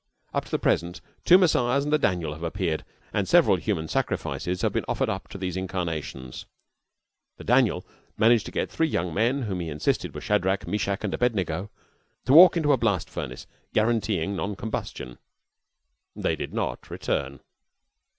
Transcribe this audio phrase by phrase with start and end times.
[0.33, 4.63] Up to the present two Messiahs and a Daniel have appeared, and several human sacrifices
[4.63, 6.47] have been offered up to these incarnations.
[7.37, 7.85] The Daniel
[8.17, 11.69] managed to get three young men, who he insisted were Shadrach, Meshach, and Abednego,
[12.25, 13.45] to walk into a blast furnace,
[13.75, 15.19] guaranteeing non combustion.
[16.15, 17.39] They did not return.